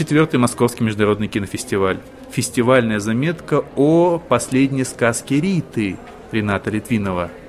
34-й 0.00 0.38
Московский 0.38 0.84
международный 0.84 1.28
кинофестиваль. 1.28 1.98
Фестивальная 2.30 3.00
заметка 3.00 3.64
о 3.76 4.18
последней 4.18 4.84
сказке 4.84 5.40
Риты 5.40 5.96
Рената 6.32 6.70
Литвинова– 6.70 7.30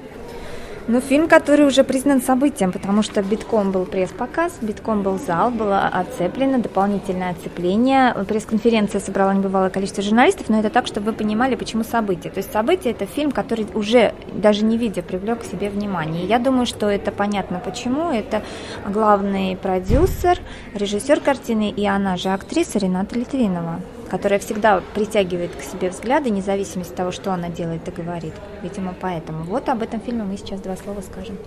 ну, 0.92 1.00
фильм, 1.00 1.30
который 1.30 1.66
уже 1.66 1.86
признан 1.86 2.21
событием, 2.21 2.73
потому 2.73 3.02
что 3.02 3.21
битком 3.21 3.71
был 3.71 3.86
пресс-показ, 3.86 4.58
битком 4.62 5.04
был 5.04 5.18
зал, 5.18 5.50
было 5.50 5.88
оцеплено, 5.88 6.60
дополнительное 6.60 7.32
оцепление. 7.32 8.14
Пресс-конференция 8.28 9.00
собрала 9.00 9.34
небывалое 9.34 9.70
количество 9.70 10.04
журналистов, 10.04 10.49
но 10.49 10.59
это 10.59 10.70
так, 10.70 10.88
чтобы 10.88 11.12
вы 11.12 11.13
понимали, 11.13 11.55
почему 11.55 11.85
событие. 11.85 12.30
То 12.30 12.40
есть 12.40 12.52
событие– 12.52 12.91
это 12.94 13.05
фильм, 13.05 13.32
который 13.32 13.68
уже, 13.73 14.13
даже 14.34 14.66
не 14.66 14.77
видя, 14.77 15.02
привлек 15.02 15.40
к 15.40 15.46
себе 15.46 15.70
внимание. 15.70 16.26
И 16.26 16.27
я 16.27 16.40
думаю, 16.40 16.66
что 16.66 16.90
это 16.90 17.13
понятно 17.13 17.62
почему. 17.63 18.12
Это 18.12 18.41
главный 18.85 19.55
продюсер, 19.55 20.40
режиссер 20.73 21.21
картины 21.21 21.70
и 21.70 21.85
она 21.85 22.18
же 22.18 22.30
актриса 22.30 22.80
Рената 22.80 23.18
Литвинова 23.18 23.80
которая 24.11 24.39
всегда 24.39 24.83
притягивает 24.93 25.55
к 25.55 25.61
себе 25.61 25.89
взгляды, 25.89 26.29
независимо 26.29 26.83
от 26.83 26.93
того, 26.93 27.11
что 27.13 27.31
она 27.31 27.47
делает 27.47 27.88
и 27.88 27.91
говорит. 27.91 28.34
Видимо, 28.61 28.93
поэтому. 28.99 29.45
Вот 29.45 29.70
об 29.70 29.81
этом 29.81 30.01
фильме 30.01 30.23
мы 30.23 30.35
сейчас 30.35 30.59
два 30.59 30.75
слова 30.75 30.99
скажем. 30.99 31.37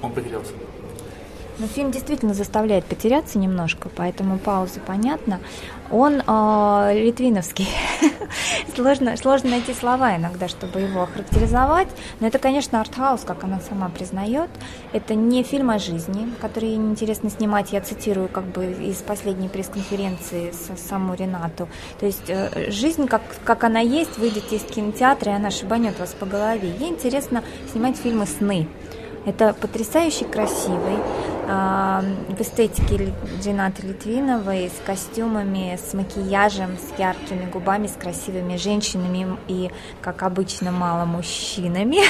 Он 0.00 0.12
потерялся. 0.12 0.52
Но 1.60 1.66
фильм 1.66 1.90
действительно 1.90 2.32
заставляет 2.32 2.86
потеряться 2.86 3.38
немножко, 3.38 3.90
поэтому 3.94 4.38
пауза 4.38 4.80
понятна. 4.80 5.40
Он 5.90 6.22
э, 6.26 6.92
литвиновский. 6.94 7.68
сложно, 8.74 9.14
сложно 9.18 9.50
найти 9.50 9.74
слова 9.74 10.16
иногда, 10.16 10.48
чтобы 10.48 10.80
его 10.80 11.02
охарактеризовать. 11.02 11.88
Но 12.20 12.28
это, 12.28 12.38
конечно, 12.38 12.80
артхаус, 12.80 13.24
как 13.26 13.44
она 13.44 13.60
сама 13.60 13.90
признает. 13.90 14.48
Это 14.94 15.14
не 15.14 15.42
фильм 15.42 15.68
о 15.68 15.78
жизни, 15.78 16.32
который 16.40 16.76
неинтересно 16.76 17.28
снимать. 17.28 17.72
Я 17.72 17.82
цитирую 17.82 18.30
как 18.30 18.44
бы 18.44 18.64
из 18.64 18.96
последней 19.02 19.48
пресс-конференции 19.48 20.54
саму 20.88 21.12
Ренату. 21.12 21.68
То 21.98 22.06
есть 22.06 22.30
э, 22.30 22.70
жизнь, 22.70 23.06
как, 23.06 23.20
как 23.44 23.64
она 23.64 23.80
есть, 23.80 24.16
выйдете 24.16 24.56
из 24.56 24.62
кинотеатра, 24.62 25.32
и 25.32 25.34
она 25.34 25.50
шибанет 25.50 25.98
вас 25.98 26.14
по 26.18 26.24
голове. 26.24 26.72
Ей 26.80 26.88
интересно 26.88 27.44
снимать 27.70 27.98
фильмы 27.98 28.24
«Сны». 28.24 28.66
Это 29.26 29.52
потрясающе 29.52 30.24
красивый, 30.24 30.96
в 31.50 32.40
эстетике 32.40 33.12
Ренаты 33.44 33.86
Литвиновой 33.86 34.70
с 34.70 34.86
костюмами, 34.86 35.76
с 35.76 35.94
макияжем, 35.94 36.76
с 36.78 36.98
яркими 36.98 37.50
губами, 37.50 37.86
с 37.86 37.92
красивыми 37.92 38.56
женщинами 38.56 39.36
и, 39.48 39.70
как 40.00 40.22
обычно, 40.22 40.70
мало 40.70 41.04
мужчинами. 41.04 41.98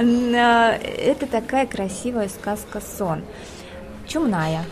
А, 0.00 0.76
это 0.76 1.26
такая 1.26 1.66
красивая 1.66 2.28
сказка 2.28 2.80
«Сон» 2.80 3.22
чумная. 4.06 4.64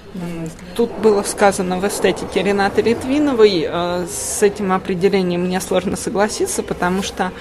Тут 0.75 0.91
было 0.99 1.23
сказано 1.23 1.79
в 1.79 1.87
эстетике 1.87 2.43
Ренаты 2.43 2.83
Литвиновой. 2.83 3.67
Э, 3.69 4.07
с 4.09 4.43
этим 4.43 4.73
определением 4.73 5.43
мне 5.43 5.61
сложно 5.61 5.97
согласиться, 5.97 6.63
потому 6.63 7.03
что 7.03 7.33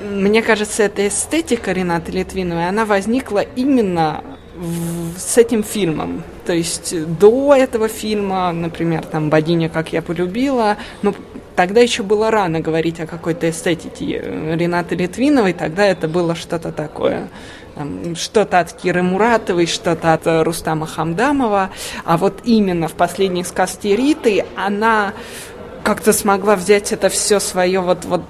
мне 0.00 0.42
кажется, 0.42 0.82
эта 0.82 1.06
эстетика 1.06 1.72
Ренаты 1.72 2.10
Литвиновой, 2.12 2.68
она 2.68 2.84
возникла 2.84 3.40
именно 3.40 4.31
с 5.16 5.38
этим 5.38 5.62
фильмом. 5.62 6.22
То 6.46 6.52
есть 6.52 6.94
до 7.18 7.54
этого 7.54 7.88
фильма, 7.88 8.52
например, 8.52 9.04
там 9.04 9.30
«Богиня, 9.30 9.68
как 9.68 9.92
я 9.92 10.02
полюбила», 10.02 10.76
ну, 11.02 11.14
тогда 11.56 11.80
еще 11.80 12.02
было 12.02 12.30
рано 12.30 12.60
говорить 12.60 13.00
о 13.00 13.06
какой-то 13.06 13.50
эстетике 13.50 14.18
Ренаты 14.54 14.94
Литвиновой, 14.94 15.52
тогда 15.52 15.84
это 15.84 16.08
было 16.08 16.34
что-то 16.34 16.72
такое. 16.72 17.28
что-то 18.16 18.60
от 18.60 18.72
Киры 18.72 19.02
Муратовой, 19.02 19.66
что-то 19.66 20.12
от 20.12 20.22
Рустама 20.26 20.86
Хамдамова. 20.86 21.70
А 22.04 22.16
вот 22.16 22.40
именно 22.44 22.88
в 22.88 22.92
последней 22.92 23.44
сказке 23.44 23.96
Риты 23.96 24.44
она 24.56 25.12
как-то 25.82 26.12
смогла 26.12 26.56
взять 26.56 26.92
это 26.92 27.08
все 27.08 27.40
свое 27.40 27.80
вот, 27.80 28.04
вот 28.04 28.22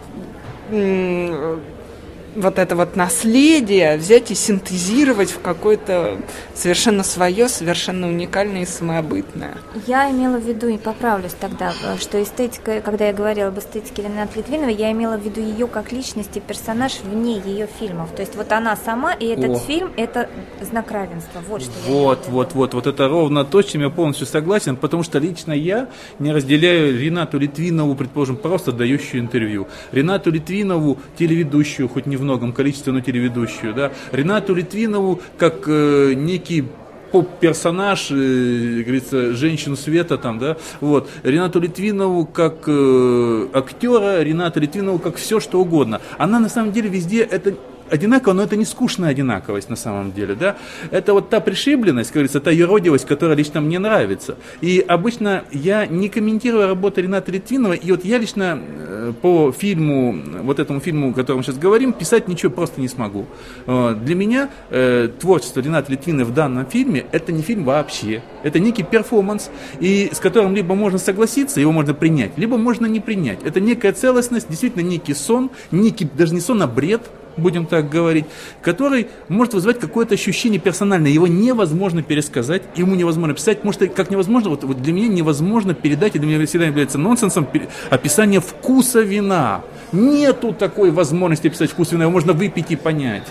вот 2.34 2.58
это 2.58 2.76
вот 2.76 2.96
наследие 2.96 3.96
взять 3.96 4.30
и 4.30 4.34
синтезировать 4.34 5.30
в 5.30 5.40
какое-то 5.40 6.18
совершенно 6.54 7.02
свое, 7.02 7.48
совершенно 7.48 8.08
уникальное 8.08 8.62
и 8.62 8.66
самобытное. 8.66 9.56
Я 9.86 10.10
имела 10.10 10.38
в 10.38 10.46
виду, 10.46 10.68
и 10.68 10.78
поправлюсь 10.78 11.34
тогда, 11.38 11.72
э, 11.84 11.96
что 11.98 12.22
эстетика, 12.22 12.80
когда 12.80 13.06
я 13.06 13.12
говорила 13.12 13.48
об 13.48 13.58
эстетике 13.58 14.02
Ренаты 14.02 14.38
Литвиновой, 14.38 14.74
я 14.74 14.92
имела 14.92 15.16
в 15.16 15.24
виду 15.24 15.40
ее 15.40 15.66
как 15.66 15.92
личность 15.92 16.36
и 16.36 16.40
персонаж 16.40 17.00
вне 17.02 17.40
ее 17.44 17.68
фильмов. 17.78 18.10
То 18.14 18.22
есть 18.22 18.34
вот 18.36 18.50
она 18.52 18.76
сама, 18.76 19.12
и 19.12 19.26
этот 19.26 19.50
О. 19.50 19.58
фильм– 19.58 19.92
это 19.96 20.28
знак 20.60 20.90
равенства. 20.90 21.42
Вот 21.48 21.62
что 21.62 21.72
Вот, 21.86 22.28
вот, 22.28 22.54
вот, 22.54 22.74
вот 22.74 22.86
это 22.86 23.08
ровно 23.08 23.44
то, 23.44 23.62
с 23.62 23.66
чем 23.66 23.82
я 23.82 23.90
полностью 23.90 24.26
согласен, 24.26 24.76
потому 24.76 25.02
что 25.02 25.18
лично 25.18 25.52
я 25.52 25.88
не 26.18 26.32
разделяю 26.32 26.98
Ренату 26.98 27.38
Литвинову, 27.38 27.94
предположим, 27.94 28.36
просто 28.36 28.72
дающую 28.72 29.20
интервью. 29.20 29.68
Ренату 29.92 30.30
Литвинову, 30.30 30.98
телеведущую, 31.18 31.88
хоть 31.88 32.06
не 32.06 32.16
в 32.16 32.21
многом 32.22 32.52
количестве, 32.52 32.92
но 32.92 33.00
телеведущую, 33.00 33.74
да, 33.74 33.92
Ренату 34.12 34.54
Литвинову 34.54 35.20
как 35.38 35.64
э, 35.66 36.14
некий 36.14 36.64
поп-персонаж, 37.12 38.10
э, 38.10 38.82
говорится, 38.82 39.34
женщину 39.34 39.76
света 39.76 40.16
там, 40.16 40.38
да, 40.38 40.56
вот, 40.80 41.08
Ренату 41.22 41.60
Литвинову 41.60 42.26
как 42.26 42.64
э, 42.66 43.48
актера, 43.52 44.22
Ренату 44.22 44.60
Литвинову 44.60 44.98
как 44.98 45.16
все, 45.16 45.38
что 45.38 45.60
угодно. 45.60 46.00
Она 46.18 46.40
на 46.40 46.48
самом 46.48 46.72
деле 46.72 46.88
везде, 46.88 47.20
это 47.22 47.54
одинаково, 47.92 48.32
но 48.32 48.42
это 48.42 48.56
не 48.56 48.64
скучная 48.64 49.10
одинаковость 49.10 49.68
на 49.68 49.76
самом 49.76 50.12
деле, 50.12 50.34
да. 50.34 50.56
Это 50.90 51.12
вот 51.12 51.28
та 51.28 51.40
пришибленность, 51.40 52.10
как 52.10 52.14
говорится, 52.14 52.40
та 52.40 52.50
еродивость, 52.50 53.06
которая 53.06 53.36
лично 53.36 53.60
мне 53.60 53.78
нравится. 53.78 54.36
И 54.60 54.84
обычно 54.86 55.44
я 55.52 55.86
не 55.86 56.08
комментирую 56.08 56.66
работу 56.66 57.02
Рената 57.02 57.30
Литвинова, 57.30 57.74
и 57.74 57.90
вот 57.90 58.04
я 58.04 58.18
лично 58.18 58.58
э, 58.60 59.12
по 59.20 59.52
фильму, 59.52 60.16
вот 60.42 60.58
этому 60.58 60.80
фильму, 60.80 61.10
о 61.10 61.12
котором 61.12 61.38
мы 61.38 61.44
сейчас 61.44 61.58
говорим, 61.58 61.92
писать 61.92 62.28
ничего 62.28 62.50
просто 62.50 62.80
не 62.80 62.88
смогу. 62.88 63.26
Э, 63.66 63.94
для 63.94 64.14
меня 64.14 64.48
э, 64.70 65.08
творчество 65.20 65.60
Рената 65.60 65.92
Литвина 65.92 66.24
в 66.24 66.32
данном 66.32 66.66
фильме 66.66 67.06
это 67.12 67.30
не 67.32 67.42
фильм 67.42 67.64
вообще, 67.64 68.22
это 68.42 68.58
некий 68.58 68.82
перформанс, 68.82 69.50
и 69.80 70.10
с 70.12 70.18
которым 70.18 70.54
либо 70.54 70.74
можно 70.74 70.98
согласиться, 70.98 71.60
его 71.60 71.72
можно 71.72 71.92
принять, 71.92 72.38
либо 72.38 72.56
можно 72.56 72.86
не 72.86 73.00
принять. 73.00 73.42
Это 73.44 73.60
некая 73.60 73.92
целостность, 73.92 74.48
действительно 74.48 74.82
некий 74.82 75.14
сон, 75.14 75.50
некий, 75.70 76.08
даже 76.16 76.34
не 76.34 76.40
сон, 76.40 76.62
а 76.62 76.66
бред, 76.66 77.02
будем 77.36 77.66
так 77.66 77.88
говорить, 77.88 78.24
который 78.62 79.08
может 79.28 79.54
вызывать 79.54 79.78
какое-то 79.78 80.14
ощущение 80.14 80.60
персональное. 80.60 81.10
Его 81.10 81.26
невозможно 81.26 82.02
пересказать, 82.02 82.62
ему 82.76 82.94
невозможно 82.94 83.34
писать. 83.34 83.64
Может, 83.64 83.92
как 83.94 84.10
невозможно, 84.10 84.50
вот, 84.50 84.64
вот 84.64 84.82
для 84.82 84.92
меня 84.92 85.08
невозможно 85.08 85.74
передать, 85.74 86.16
и 86.16 86.18
для 86.18 86.28
меня 86.28 86.46
всегда 86.46 86.66
является 86.66 86.98
нонсенсом 86.98 87.48
описание 87.90 88.40
вкуса 88.40 89.00
вина. 89.00 89.62
Нету 89.92 90.52
такой 90.52 90.90
возможности 90.90 91.48
писать 91.48 91.70
вкус 91.70 91.92
вина, 91.92 92.02
его 92.04 92.12
можно 92.12 92.32
выпить 92.32 92.70
и 92.70 92.76
понять. 92.76 93.26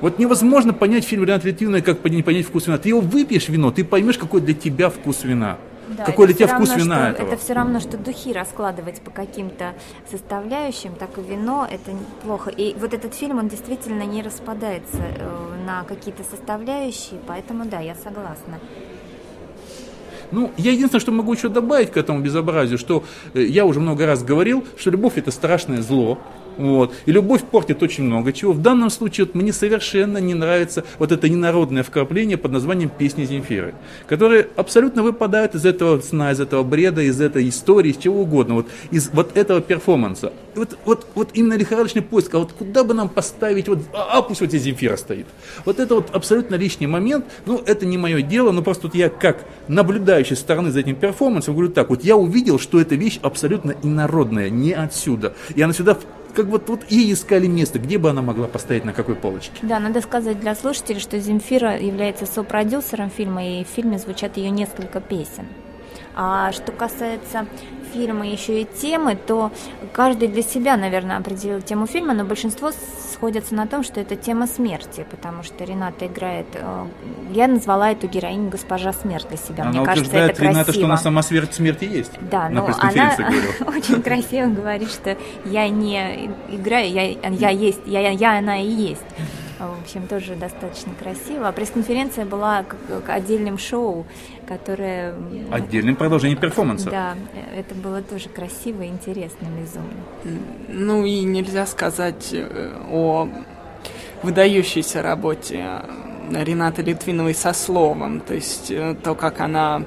Вот 0.00 0.18
невозможно 0.18 0.72
понять 0.72 1.04
фильм 1.04 1.24
Литвиновой, 1.24 1.80
как 1.80 2.00
понять 2.00 2.46
вкус 2.46 2.66
вина. 2.66 2.78
Ты 2.78 2.90
его 2.90 3.00
выпьешь 3.00 3.48
вино, 3.48 3.70
ты 3.70 3.84
поймешь, 3.84 4.18
какой 4.18 4.40
для 4.40 4.54
тебя 4.54 4.90
вкус 4.90 5.24
вина. 5.24 5.56
Да, 5.96 6.04
Какой 6.04 6.26
для 6.26 6.34
тебя 6.34 6.48
вкус 6.48 6.70
равно, 6.70 6.84
вина 6.84 6.96
что, 6.96 7.10
этого? 7.12 7.28
Это 7.28 7.36
все 7.36 7.52
равно, 7.52 7.80
что 7.80 7.96
духи 7.96 8.32
раскладывать 8.32 9.00
по 9.00 9.10
каким-то 9.10 9.74
составляющим, 10.10 10.94
так 10.94 11.16
и 11.18 11.20
вино, 11.20 11.66
это 11.70 11.90
плохо. 12.22 12.50
И 12.50 12.74
вот 12.78 12.94
этот 12.94 13.14
фильм, 13.14 13.38
он 13.38 13.48
действительно 13.48 14.02
не 14.02 14.22
распадается 14.22 14.98
э, 14.98 15.64
на 15.66 15.84
какие-то 15.84 16.24
составляющие, 16.24 17.20
поэтому 17.26 17.64
да, 17.66 17.80
я 17.80 17.94
согласна. 17.94 18.58
Ну, 20.30 20.50
я 20.56 20.72
единственное, 20.72 21.00
что 21.00 21.12
могу 21.12 21.32
еще 21.32 21.48
добавить 21.48 21.92
к 21.92 21.96
этому 21.96 22.20
безобразию, 22.20 22.78
что 22.78 23.04
э, 23.34 23.42
я 23.42 23.64
уже 23.64 23.78
много 23.80 24.06
раз 24.06 24.24
говорил, 24.24 24.64
что 24.76 24.90
любовь 24.90 25.16
это 25.16 25.30
страшное 25.30 25.80
зло, 25.82 26.18
вот. 26.56 26.94
И 27.06 27.12
любовь 27.12 27.42
портит 27.42 27.82
очень 27.82 28.04
много 28.04 28.32
чего. 28.32 28.52
В 28.52 28.62
данном 28.62 28.90
случае 28.90 29.26
вот, 29.26 29.34
мне 29.34 29.52
совершенно 29.52 30.18
не 30.18 30.34
нравится 30.34 30.84
вот 30.98 31.12
это 31.12 31.28
ненародное 31.28 31.82
вкрапление 31.82 32.36
под 32.36 32.52
названием 32.52 32.90
«Песни 32.90 33.24
Земфиры», 33.24 33.74
которые 34.06 34.48
абсолютно 34.56 35.02
выпадают 35.02 35.54
из 35.54 35.64
этого 35.64 36.00
сна, 36.00 36.32
из 36.32 36.40
этого 36.40 36.62
бреда, 36.62 37.02
из 37.02 37.20
этой 37.20 37.48
истории, 37.48 37.90
из 37.90 37.96
чего 37.96 38.22
угодно, 38.22 38.54
вот, 38.54 38.66
из 38.90 39.10
вот 39.12 39.36
этого 39.36 39.60
перформанса. 39.60 40.32
вот, 40.54 40.78
вот, 40.84 41.06
вот 41.14 41.30
именно 41.34 41.54
лихорадочный 41.54 42.02
поиск, 42.02 42.34
а 42.34 42.38
вот 42.38 42.52
куда 42.52 42.84
бы 42.84 42.94
нам 42.94 43.08
поставить, 43.08 43.68
вот, 43.68 43.80
а, 43.92 44.18
а 44.18 44.22
пусть 44.22 44.40
вот 44.40 44.50
здесь 44.50 44.62
Земфира 44.62 44.96
стоит. 44.96 45.26
Вот 45.64 45.78
это 45.78 45.94
вот 45.96 46.14
абсолютно 46.14 46.54
лишний 46.54 46.86
момент, 46.86 47.24
ну, 47.46 47.62
это 47.64 47.86
не 47.86 47.98
мое 47.98 48.22
дело, 48.22 48.52
но 48.52 48.62
просто 48.62 48.86
вот 48.86 48.94
я 48.94 49.08
как 49.08 49.44
наблюдающий 49.68 50.36
стороны 50.36 50.70
за 50.70 50.80
этим 50.80 50.96
перформансом 50.96 51.54
говорю 51.54 51.72
так, 51.72 51.90
вот 51.90 52.04
я 52.04 52.16
увидел, 52.16 52.58
что 52.58 52.80
эта 52.80 52.94
вещь 52.94 53.18
абсолютно 53.22 53.74
инородная, 53.82 54.50
не 54.50 54.72
отсюда. 54.72 55.34
И 55.54 55.62
она 55.62 55.72
сюда 55.72 55.98
как 56.34 56.46
вот 56.46 56.66
тут 56.66 56.80
и 56.90 57.12
искали 57.12 57.46
место, 57.46 57.78
где 57.78 57.98
бы 57.98 58.10
она 58.10 58.22
могла 58.22 58.48
постоять, 58.48 58.84
на 58.84 58.92
какой 58.92 59.14
полочке. 59.14 59.52
Да, 59.62 59.78
надо 59.78 60.00
сказать 60.00 60.40
для 60.40 60.54
слушателей, 60.54 61.00
что 61.00 61.18
Земфира 61.18 61.78
является 61.78 62.26
сопродюсером 62.26 63.10
фильма, 63.10 63.46
и 63.46 63.64
в 63.64 63.68
фильме 63.68 63.98
звучат 63.98 64.36
ее 64.36 64.50
несколько 64.50 65.00
песен. 65.00 65.46
А 66.16 66.52
что 66.52 66.70
касается 66.72 67.46
фильма 67.92 68.26
еще 68.28 68.62
и 68.62 68.64
темы, 68.64 69.16
то 69.16 69.50
каждый 69.92 70.28
для 70.28 70.42
себя, 70.42 70.76
наверное, 70.76 71.16
определил 71.16 71.60
тему 71.60 71.86
фильма, 71.86 72.14
но 72.14 72.24
большинство 72.24 72.70
сходятся 73.14 73.54
на 73.54 73.66
том, 73.66 73.82
что 73.82 74.00
это 74.00 74.16
тема 74.16 74.46
смерти, 74.46 75.06
потому 75.10 75.42
что 75.42 75.64
Рената 75.64 76.06
играет... 76.06 76.46
Э, 76.54 76.86
я 77.32 77.46
назвала 77.48 77.92
эту 77.92 78.08
героиню 78.08 78.50
госпожа 78.50 78.92
смерть 78.92 79.26
для 79.28 79.38
себя. 79.38 79.64
Она 79.64 79.72
Мне 79.72 79.84
кажется, 79.84 80.16
это 80.16 80.42
Рената, 80.42 80.64
красиво. 80.64 80.74
что 80.74 80.84
она 80.86 80.96
сама 80.96 81.22
смерть 81.22 81.54
смерти 81.54 81.84
есть. 81.84 82.12
Да, 82.30 82.48
на 82.48 82.60
но 82.60 82.66
она 82.66 83.14
говорила. 83.16 83.44
очень 83.66 84.02
красиво 84.02 84.46
говорит, 84.46 84.90
что 84.90 85.16
я 85.44 85.68
не 85.68 86.30
играю, 86.48 86.90
я, 86.90 87.04
я 87.30 87.50
есть, 87.50 87.80
я, 87.86 88.10
я 88.10 88.38
она 88.38 88.60
и 88.60 88.66
есть. 88.66 89.04
В 89.68 89.82
общем, 89.82 90.06
тоже 90.06 90.34
достаточно 90.34 90.92
красиво. 90.94 91.48
А 91.48 91.52
пресс-конференция 91.52 92.24
была 92.24 92.64
как, 92.64 93.08
отдельным 93.08 93.58
шоу, 93.58 94.06
которое... 94.46 95.14
Отдельным 95.50 95.96
продолжением 95.96 96.38
перформанса. 96.38 96.90
Да, 96.90 97.14
это 97.56 97.74
было 97.74 98.02
тоже 98.02 98.28
красиво 98.28 98.82
и 98.82 98.88
интересно, 98.88 99.46
безумно. 99.60 100.40
Ну 100.68 101.04
и 101.04 101.22
нельзя 101.22 101.66
сказать 101.66 102.30
э, 102.32 102.72
о 102.90 103.28
выдающейся 104.22 105.02
работе 105.02 105.82
Ренаты 106.30 106.82
Литвиновой 106.82 107.34
со 107.34 107.52
словом, 107.52 108.20
то 108.20 108.34
есть 108.34 108.70
э, 108.70 108.96
то, 109.02 109.14
как 109.14 109.40
она 109.40 109.82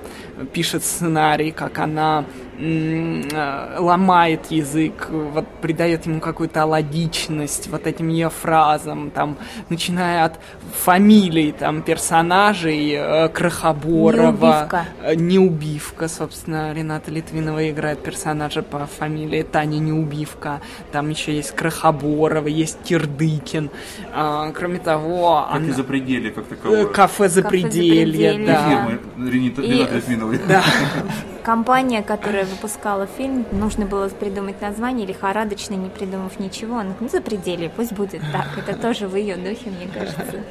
пишет 0.53 0.83
сценарий, 0.83 1.51
как 1.51 1.79
она 1.79 2.24
Э, 2.24 2.47
ломает 2.59 4.48
язык, 4.48 5.09
вот 5.09 5.45
придает 5.62 6.06
ему 6.07 6.19
какую-то 6.19 6.65
логичность 6.65 7.68
вот 7.68 7.86
этим 7.86 8.09
ее 8.09 8.30
фразам, 8.30 9.12
там, 9.12 9.38
начиная 9.69 10.25
от 10.25 10.39
фамилий 10.74 11.51
там 11.51 11.83
персонажей 11.83 12.94
э, 12.94 13.30
Крохоборова. 13.30 14.31
Неубивка. 14.31 14.86
Э, 15.04 15.15
Неубивка, 15.15 16.07
собственно, 16.07 16.74
Рената 16.74 17.12
Литвинова 17.12 17.69
играет 17.69 18.01
персонажа 18.01 18.63
по 18.63 18.88
фамилии 18.88 19.44
Таня 19.44 19.77
Неубивка. 19.77 20.62
Там 20.92 21.10
еще 21.10 21.36
есть 21.36 21.51
Крохоборова, 21.51 22.48
есть 22.48 22.80
Кирдыкин. 22.83 23.69
А, 24.13 24.51
кроме 24.51 24.80
того... 24.80 25.45
Как 25.48 25.57
она... 25.57 25.68
и 25.68 25.71
запределье, 25.71 26.31
как 26.31 26.45
таковое. 26.45 26.86
Кафе 26.86 27.30
Запределье, 27.30 28.31
Кафе 28.31 28.45
да. 28.45 28.69
Фирмы 28.69 29.31
Рената 29.31 29.62
Литвиновой. 29.62 30.39
Да. 30.48 30.63
компания, 31.48 32.04
которая 32.04 32.44
выпускала 32.44 33.08
фильм, 33.08 33.46
нужно 33.54 33.86
было 33.86 34.10
придумать 34.10 34.60
название, 34.60 35.08
лихорадочно, 35.08 35.76
не 35.76 35.88
придумав 35.88 36.42
ничего. 36.42 36.80
Она 36.80 36.94
ну, 37.00 37.08
за 37.08 37.22
пределе, 37.22 37.72
пусть 37.74 37.94
будет 37.94 38.22
так. 38.34 38.58
Это 38.58 38.78
тоже 38.78 39.08
в 39.08 39.16
ее 39.16 39.38
духе, 39.38 39.70
мне 39.70 39.88
кажется. 39.88 40.44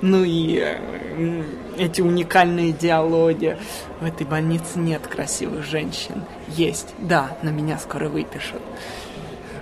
Ну 0.00 0.24
и 0.24 0.56
э, 0.58 1.42
эти 1.76 2.00
уникальные 2.00 2.72
диалоги. 2.72 3.58
В 4.00 4.06
этой 4.06 4.26
больнице 4.26 4.78
нет 4.78 5.06
красивых 5.06 5.66
женщин. 5.66 6.22
Есть, 6.48 6.94
да, 6.98 7.36
но 7.42 7.50
меня 7.50 7.76
скоро 7.76 8.08
выпишут. 8.08 8.62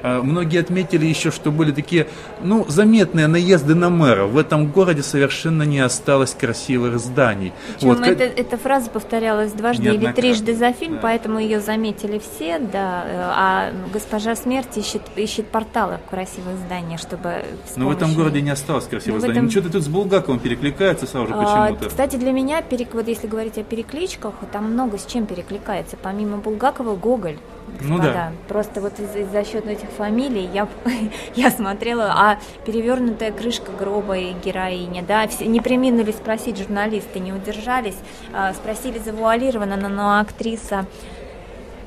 А, 0.02 0.22
многие 0.22 0.60
отметили 0.60 1.06
еще, 1.06 1.30
что 1.30 1.50
были 1.50 1.72
такие, 1.72 2.06
ну, 2.42 2.64
заметные 2.68 3.26
наезды 3.26 3.74
на 3.74 3.90
мэра. 3.90 4.24
В 4.26 4.38
этом 4.38 4.70
городе 4.70 5.02
совершенно 5.02 5.62
не 5.64 5.80
осталось 5.80 6.34
красивых 6.34 6.98
зданий. 6.98 7.52
Причем 7.76 7.88
вот, 7.88 8.06
это, 8.06 8.24
эта 8.24 8.56
фраза 8.56 8.90
повторялась 8.90 9.52
дважды 9.52 9.88
или 9.94 10.10
трижды 10.12 10.54
за 10.54 10.72
фильм, 10.72 10.94
да. 10.94 11.00
поэтому 11.02 11.38
ее 11.38 11.60
заметили 11.60 12.18
все, 12.18 12.58
да. 12.58 13.04
А 13.36 13.70
госпожа 13.92 14.34
смерть 14.36 14.76
ищет, 14.76 15.02
ищет 15.16 15.46
порталы 15.48 15.98
в 16.06 16.10
красивых 16.10 16.56
зданиях, 16.66 17.00
чтобы... 17.00 17.44
с 17.66 17.76
Но 17.76 17.86
в 17.86 17.90
этом 17.90 18.00
помощью- 18.00 18.16
городе 18.18 18.40
не 18.42 18.50
осталось 18.50 18.84
красивых 18.86 19.16
Ну, 19.16 19.20
зданий. 19.20 19.32
этом- 19.34 19.46
Ничего 19.46 19.64
ты 19.64 19.70
тут 19.70 19.82
с 19.84 19.88
Булгаковым 19.88 20.38
перекликается 20.40 21.06
сразу 21.06 21.28
же 21.28 21.34
А, 21.34 21.66
почему-то. 21.66 21.88
Кстати, 21.88 22.16
для 22.16 22.32
меня, 22.32 22.60
перек- 22.60 22.90
вот 22.94 23.08
если 23.08 23.26
говорить 23.26 23.58
о 23.58 23.62
перекличках, 23.62 24.34
там 24.52 24.72
много 24.72 24.98
с 24.98 25.06
чем 25.06 25.26
перекликается. 25.26 25.96
Помимо 26.00 26.38
Булгакова, 26.38 26.96
Гоголь. 26.96 27.36
Ну 27.80 27.98
да. 27.98 28.32
Просто 28.48 28.80
вот 28.80 28.98
из- 28.98 29.14
из- 29.16 29.28
за 29.30 29.44
счет 29.44 29.66
этих 29.66 29.88
фамилий 29.90 30.48
я, 30.52 30.68
я 31.34 31.50
смотрела, 31.50 32.12
а 32.16 32.38
перевернутая 32.66 33.32
крышка 33.32 33.70
гроба 33.72 34.16
и 34.18 34.32
героиня, 34.32 35.02
да, 35.02 35.26
все 35.28 35.46
не 35.46 35.60
приминули 35.60 36.12
спросить 36.12 36.58
журналисты, 36.58 37.18
не 37.20 37.32
удержались, 37.32 37.96
а, 38.34 38.52
спросили 38.54 38.98
завуалированно, 38.98 39.76
но, 39.76 39.88
но 39.88 40.18
актриса 40.20 40.86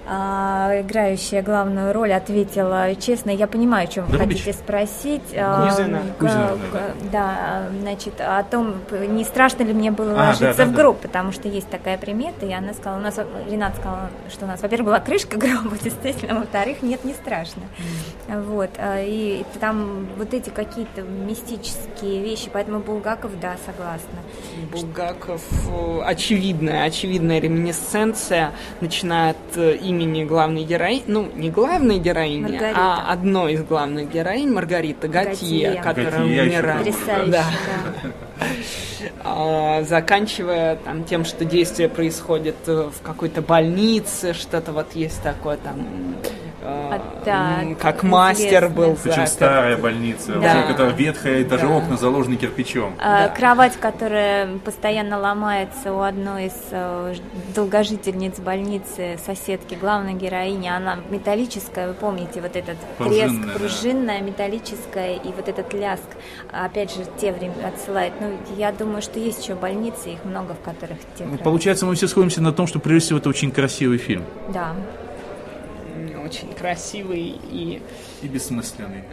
играющая 0.06 1.42
главную 1.42 1.94
роль, 1.94 2.12
ответила 2.14 2.94
честно, 2.96 3.30
я 3.30 3.48
понимаю, 3.48 3.86
о 3.86 3.88
чем 3.92 4.06
вы 4.06 4.18
Друбич? 4.18 4.40
хотите 4.40 4.58
спросить. 4.58 5.22
А, 5.36 5.70
Кузина. 5.70 6.02
Кузина, 6.20 6.50
г- 6.72 6.80
да. 7.12 7.70
да, 7.72 7.80
значит, 7.82 8.20
о 8.20 8.44
том, 8.44 8.76
не 8.92 9.24
страшно 9.24 9.64
ли 9.64 9.74
мне 9.74 9.92
было 9.92 10.14
А, 10.14 10.28
ложиться 10.28 10.58
да, 10.58 10.66
да, 10.66 10.66
в 10.66 10.72
да. 10.72 10.78
гроб, 10.82 11.00
потому 11.00 11.32
что 11.32 11.48
есть 11.48 11.70
такая 11.70 11.98
примета, 11.98 12.46
и 12.46 12.52
она 12.54 12.74
сказала, 12.74 13.00
у 13.00 13.02
нас, 13.02 13.18
Ренат 13.50 13.76
сказала, 13.78 14.10
что 14.30 14.46
у 14.46 14.48
нас, 14.48 14.62
во-первых, 14.62 14.88
была 14.88 15.00
крышка 15.00 15.38
гроба, 15.38 15.78
действительно, 15.82 16.36
а 16.38 16.40
во-вторых, 16.42 16.82
нет, 16.82 17.04
не 17.06 17.14
страшно. 17.14 17.64
Вот, 18.28 18.70
а, 18.78 19.00
и 19.02 19.44
там 19.60 20.08
вот 20.18 20.34
эти 20.34 20.50
какие-то 20.50 21.02
мистические 21.02 22.22
вещи, 22.22 22.50
поэтому 22.52 22.80
Булгаков, 22.80 23.32
да, 23.40 23.56
согласна. 23.66 24.20
Булгаков 24.72 25.42
э, 25.70 26.02
очевидная, 26.04 26.84
очевидная 26.86 27.40
реминесценция, 27.40 28.52
начиная 28.82 29.32
от 29.32 29.58
э, 29.58 29.78
имени 30.02 30.24
главной 30.26 30.64
героини, 30.64 31.04
ну, 31.08 31.28
не 31.36 31.50
главной 31.50 32.00
героини, 32.00 32.42
Маргарита. 32.42 32.74
а 32.76 33.12
одной 33.12 33.54
из 33.54 33.64
главных 33.64 34.12
героинь, 34.12 34.52
Маргарита 34.52 35.08
Готье, 35.08 35.70
Готье. 35.70 35.82
которая 35.82 36.46
Готье. 36.46 36.62
Потрясающе, 36.64 37.32
Да. 37.32 37.44
да. 38.42 38.44
А, 39.26 39.84
заканчивая 39.84 40.76
там 40.78 41.04
тем, 41.04 41.26
что 41.26 41.44
действие 41.46 41.90
происходит 41.90 42.56
э, 42.68 42.90
в 42.90 43.02
какой-то 43.02 43.42
больнице, 43.42 44.34
что-то 44.34 44.72
вот 44.72 44.94
есть 44.96 45.22
такое 45.22 45.58
там, 45.58 46.16
А, 47.02 47.24
да, 47.26 47.62
м, 47.64 47.76
как 47.76 48.04
мастер 48.04 48.70
был. 48.70 48.96
Причем 49.02 49.22
да, 49.22 49.28
старая 49.28 49.78
больница, 49.78 50.34
Да. 50.34 50.40
уже 50.40 50.68
которая 50.68 50.94
ветхая, 50.94 51.40
и 51.40 51.44
даже 51.44 51.68
Да. 51.68 51.74
окна 51.78 51.98
заложены 51.98 52.36
кирпичом. 52.36 52.96
А, 53.00 53.28
Да. 53.28 53.30
Кровать, 53.36 53.78
которая 53.78 54.58
постоянно 54.60 55.18
ломается 55.20 55.94
у 55.94 56.02
одной 56.02 56.46
из 56.48 56.54
э, 56.72 57.16
долгожительниц 57.56 58.40
больницы, 58.40 59.18
соседки, 59.26 59.76
главной 59.76 60.14
героини, 60.14 60.68
она 60.68 60.98
металлическая, 61.10 61.88
вы 61.88 61.94
помните, 61.94 62.42
вот 62.42 62.56
этот 62.56 62.78
Пружинная, 62.98 63.28
треск, 63.30 63.46
да. 63.54 63.60
пружинная, 63.60 64.22
металлическая, 64.22 65.14
и 65.16 65.32
вот 65.32 65.48
этот 65.48 65.74
ляск, 65.74 66.04
опять 66.52 66.94
же, 66.94 67.06
те 67.20 67.32
время 67.32 67.54
отсылает. 67.68 68.14
Ну, 68.20 68.32
я 68.58 68.72
думаю, 68.72 69.02
что 69.02 69.20
есть 69.20 69.44
еще 69.44 69.56
больницы, 69.56 70.10
их 70.14 70.24
много, 70.26 70.54
в 70.54 70.60
которых 70.62 70.98
те 71.18 71.26
Ну. 71.26 71.38
Получается, 71.38 71.86
мы 71.86 71.96
все 71.96 72.08
сходимся 72.08 72.42
на 72.42 72.52
том, 72.52 72.68
что 72.68 72.80
прежде 72.80 73.06
всего 73.08 73.20
это 73.20 73.30
очень 73.30 73.52
красивый 73.52 73.98
фильм. 73.98 74.24
Да. 74.54 74.74
Очень 76.24 76.54
красивый 76.54 77.40
и 77.52 77.82
И 78.22 78.28
бессмысленный. 78.28 79.04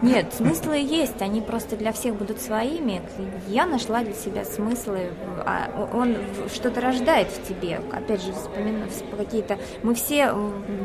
Нет, 0.00 0.32
смыслы 0.32 0.78
есть, 0.78 1.20
они 1.20 1.42
просто 1.42 1.76
для 1.76 1.92
всех 1.92 2.14
будут 2.16 2.40
своими. 2.40 3.02
Я 3.48 3.66
нашла 3.66 4.02
для 4.02 4.14
себя 4.14 4.44
смыслы, 4.44 5.12
а 5.44 5.88
он 5.92 6.16
что-то 6.52 6.80
рождает 6.80 7.28
в 7.28 7.46
тебе. 7.46 7.80
Опять 7.92 8.22
же, 8.22 8.32
вспомина- 8.32 8.86
всп- 8.86 9.16
какие-то... 9.16 9.58
Мы 9.82 9.94
все 9.94 10.34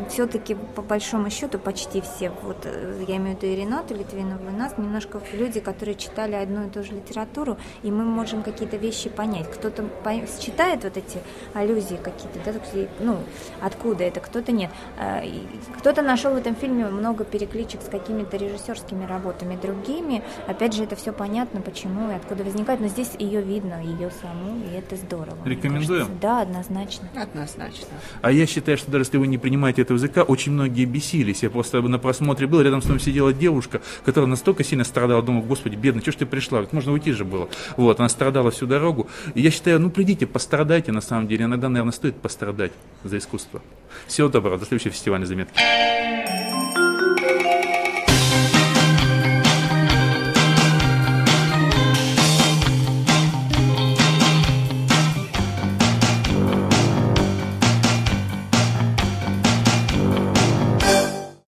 все-таки, 0.10 0.56
по 0.76 0.82
большому 0.82 1.30
счету, 1.30 1.58
почти 1.58 2.02
все, 2.02 2.32
вот 2.44 2.58
э, 2.66 3.04
я 3.08 3.16
имею 3.18 3.38
в 3.38 3.42
виду 3.42 3.54
и 3.54 3.56
Ренату 3.56 3.94
Литвинову, 3.96 4.50
и 4.50 4.52
нас 4.52 4.78
немножко 4.78 5.22
люди, 5.34 5.60
которые 5.62 5.96
читали 5.96 6.34
одну 6.34 6.68
и 6.68 6.70
ту 6.70 6.84
же 6.84 6.94
литературу, 6.94 7.58
и 7.84 7.92
мы 7.92 8.04
можем 8.04 8.44
какие-то 8.44 8.76
вещи 8.78 9.10
понять. 9.10 9.50
Кто-то 9.50 9.84
по- 10.04 10.14
читает 10.42 10.84
вот 10.84 10.98
эти 10.98 11.20
аллюзии 11.54 11.96
какие-то, 11.96 12.40
да, 12.46 12.54
ну, 13.00 13.18
откуда 13.62 14.04
это, 14.04 14.20
кто-то 14.20 14.52
нет. 14.52 14.70
Кто-то 15.80 16.02
нашел 16.02 16.34
в 16.34 16.38
этом 16.38 16.56
фильме 16.56 16.88
много 16.88 17.24
перекличек 17.24 17.82
с 17.82 17.90
какими-то 17.90 18.38
режиссерскими 18.38 19.06
работами 19.06 19.58
другими. 19.62 20.24
Опять 20.48 20.74
же, 20.74 20.84
это 20.84 20.96
все 20.96 21.12
понятно, 21.14 21.62
почему 21.62 22.12
и 22.12 22.16
откуда 22.16 22.44
возникает, 22.44 22.80
но 22.80 22.88
здесь 22.88 23.12
ее 23.20 23.42
видно, 23.42 23.82
ее 23.84 24.12
саму, 24.22 24.64
и 24.66 24.76
это 24.76 24.96
здорово. 24.96 25.38
Рекомендуем? 25.46 26.08
кажется. 26.08 26.22
Да, 26.22 26.42
однозначно. 26.42 27.10
однозначно. 27.16 27.88
А 28.22 28.32
я 28.32 28.46
считаю, 28.46 28.78
что 28.78 28.92
даже 28.92 29.06
если 29.06 29.18
вы 29.18 29.28
не 29.28 29.38
принимаете 29.38 29.82
этого 29.82 29.98
языка, 29.98 30.24
очень 30.24 30.52
многие 30.52 30.86
бесились. 30.86 31.44
Я 31.44 31.50
просто 31.50 31.82
на 31.82 32.00
просмотре 32.00 32.48
был, 32.48 32.62
рядом 32.62 32.82
с 32.82 32.86
ним 32.86 33.00
сидела 33.00 33.34
девушка, 33.34 33.82
которая 34.06 34.30
настолько 34.30 34.64
сильно 34.64 34.84
страдала, 34.84 35.22
думаю, 35.22 35.46
господи, 35.46 35.76
бедная, 35.76 36.02
что 36.02 36.12
ж 36.12 36.16
ты 36.16 36.26
пришла? 36.26 36.60
Говорит, 36.60 36.74
можно 36.74 36.92
уйти 36.92 37.12
же 37.12 37.26
было. 37.26 37.50
Вот, 37.76 38.00
она 38.00 38.10
страдала 38.10 38.52
всю 38.52 38.66
дорогу. 38.66 39.08
И 39.36 39.42
я 39.42 39.52
считаю, 39.52 39.80
ну 39.80 39.90
придите, 39.90 40.26
пострадайте 40.26 40.92
на 40.92 41.02
самом 41.02 41.28
деле. 41.28 41.46
Иногда, 41.46 41.70
наверное, 41.70 41.94
стоит 41.94 42.16
пострадать 42.16 42.72
за 43.04 43.18
искусство. 43.18 43.62
Всего 44.08 44.28
доброго, 44.28 44.58
до 44.58 44.66
следующей 44.66 44.90
фестивальной 44.90 45.28
заметки. 45.28 45.60